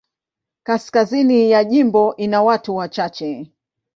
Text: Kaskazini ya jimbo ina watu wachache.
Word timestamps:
Kaskazini 0.63 1.51
ya 1.51 1.63
jimbo 1.63 2.15
ina 2.15 2.43
watu 2.43 2.75
wachache. 2.75 3.51